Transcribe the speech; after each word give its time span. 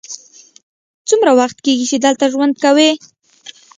څومره 1.07 1.31
وخت 1.39 1.57
کیږی 1.65 1.85
چې 1.91 1.97
دلته 2.05 2.25
ژوند 2.33 2.53
کوې؟ 2.63 2.91